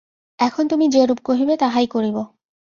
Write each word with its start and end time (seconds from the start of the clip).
এখন 0.39 0.63
তুমি 0.67 0.85
যেরূপ 0.87 1.19
কহিবে 1.23 1.55
তাহাই 1.57 1.87
করিব। 1.87 2.17